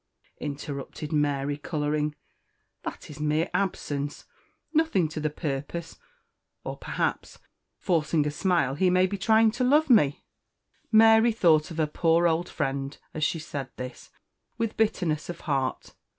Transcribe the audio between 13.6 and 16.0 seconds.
this, with bitterness of heart.